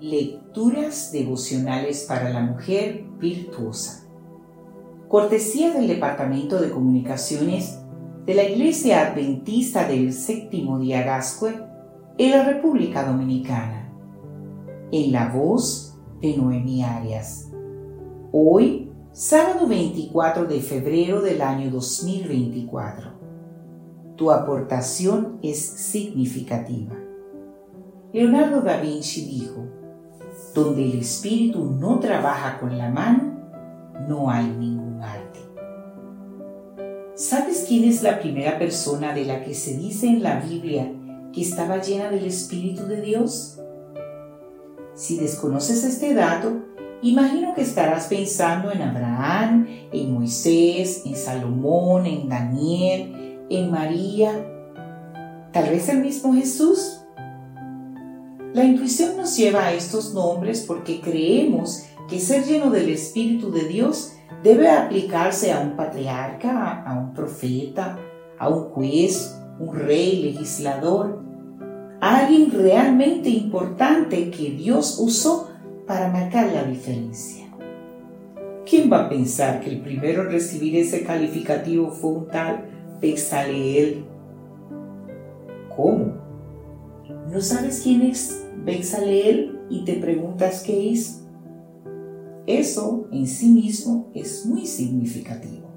[0.00, 4.08] Lecturas devocionales para la mujer virtuosa.
[5.08, 7.80] Cortesía del Departamento de Comunicaciones
[8.24, 11.52] de la Iglesia Adventista del Séptimo Día Gascue
[12.16, 13.92] en la República Dominicana.
[14.90, 17.50] En la voz de Noemi Arias.
[18.32, 23.20] Hoy, sábado 24 de febrero del año 2024.
[24.16, 26.96] Tu aportación es significativa.
[28.14, 29.79] Leonardo da Vinci dijo,
[30.54, 33.34] donde el espíritu no trabaja con la mano,
[34.08, 35.40] no hay ningún arte.
[37.14, 40.90] ¿Sabes quién es la primera persona de la que se dice en la Biblia
[41.32, 43.60] que estaba llena del Espíritu de Dios?
[44.94, 46.64] Si desconoces este dato,
[47.02, 54.32] imagino que estarás pensando en Abraham, en Moisés, en Salomón, en Daniel, en María,
[55.52, 56.99] tal vez el mismo Jesús.
[58.60, 63.66] La intuición nos lleva a estos nombres porque creemos que ser lleno del Espíritu de
[63.66, 64.12] Dios
[64.42, 67.98] debe aplicarse a un patriarca, a un profeta,
[68.38, 71.22] a un juez, un rey, legislador,
[72.02, 75.48] a alguien realmente importante que Dios usó
[75.86, 77.46] para marcar la diferencia.
[78.68, 82.66] ¿Quién va a pensar que el primero en recibir ese calificativo fue un tal
[83.00, 84.04] Bezaleel?
[85.74, 86.29] ¿Cómo?
[87.30, 91.22] ¿No sabes quién es Bezaleel y te preguntas qué es?
[92.46, 95.68] Eso en sí mismo es muy significativo.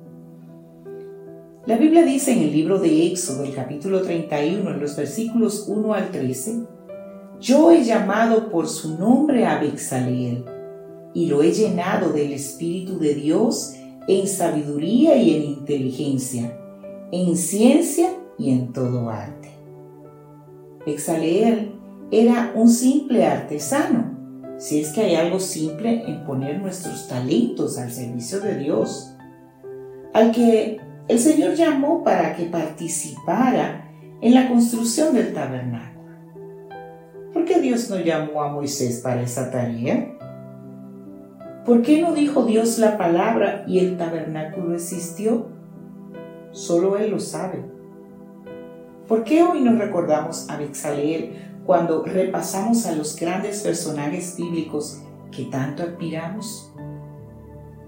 [1.65, 5.93] La Biblia dice en el libro de Éxodo, el capítulo 31, en los versículos 1
[5.93, 6.63] al 13,
[7.39, 10.43] Yo he llamado por su nombre a Bezaleel
[11.13, 13.75] y lo he llenado del Espíritu de Dios
[14.07, 16.59] en sabiduría y en inteligencia,
[17.11, 19.52] en ciencia y en todo arte.
[20.85, 21.71] Bezaleel
[22.11, 24.13] era un simple artesano,
[24.57, 29.16] si es que hay algo simple en poner nuestros talentos al servicio de Dios,
[30.13, 33.89] al que el Señor llamó para que participara
[34.22, 35.93] en la construcción del tabernáculo.
[37.33, 40.13] ¿Por qué Dios no llamó a Moisés para esa tarea?
[41.66, 45.47] ¿Por qué no dijo Dios la palabra y el tabernáculo existió?
[46.51, 47.72] Solo Él lo sabe.
[49.08, 51.34] ¿Por qué hoy nos recordamos a Bexaleel
[51.66, 56.72] cuando repasamos a los grandes personajes bíblicos que tanto admiramos?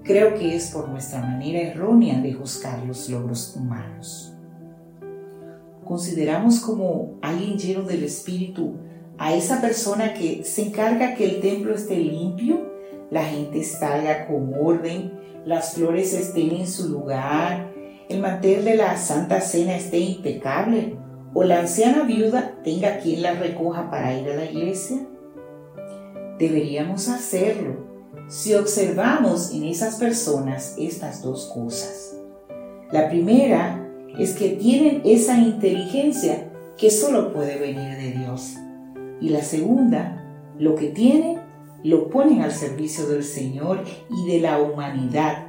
[0.04, 4.34] Creo que es por nuestra manera errónea de juzgar los logros humanos.
[5.86, 8.76] Consideramos como alguien lleno del Espíritu
[9.18, 12.74] a esa persona que se encarga que el templo esté limpio,
[13.10, 15.14] la gente salga con orden,
[15.46, 17.72] las flores estén en su lugar,
[18.10, 21.05] el mantel de la Santa Cena esté impecable
[21.36, 25.06] o la anciana viuda tenga quien la recoja para ir a la iglesia?
[26.40, 27.86] Deberíamos hacerlo
[28.30, 32.16] si observamos en esas personas estas dos cosas.
[32.92, 33.86] La primera
[34.18, 38.56] es que tienen esa inteligencia que solo puede venir de Dios.
[39.20, 40.24] Y la segunda,
[40.58, 41.42] lo que tienen,
[41.84, 45.48] lo ponen al servicio del Señor y de la humanidad,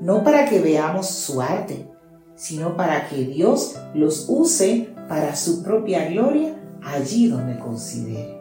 [0.00, 1.88] no para que veamos su arte,
[2.34, 8.40] sino para que Dios los use para su propia gloria allí donde considere.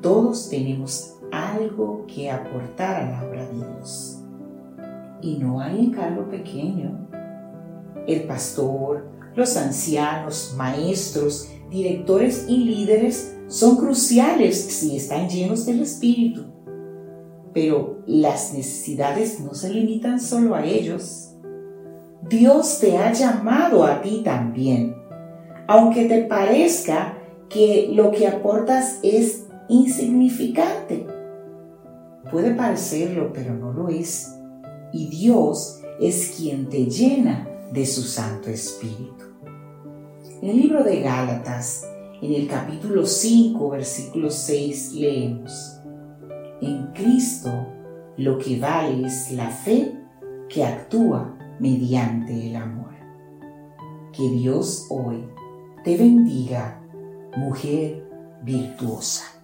[0.00, 4.18] Todos tenemos algo que aportar a la obra de Dios.
[5.20, 7.06] Y no hay encargo pequeño.
[8.06, 16.46] El pastor, los ancianos, maestros, directores y líderes son cruciales si están llenos del Espíritu.
[17.52, 21.34] Pero las necesidades no se limitan solo a ellos.
[22.28, 24.99] Dios te ha llamado a ti también
[25.70, 27.16] aunque te parezca
[27.48, 31.06] que lo que aportas es insignificante.
[32.28, 34.34] Puede parecerlo, pero no lo es.
[34.92, 39.26] Y Dios es quien te llena de su Santo Espíritu.
[40.42, 41.86] En el libro de Gálatas,
[42.20, 45.80] en el capítulo 5, versículo 6, leemos,
[46.60, 47.52] En Cristo
[48.16, 49.94] lo que vale es la fe
[50.48, 52.90] que actúa mediante el amor.
[54.12, 55.24] Que Dios hoy
[55.84, 56.78] te bendiga,
[57.36, 58.02] mujer
[58.42, 59.39] virtuosa.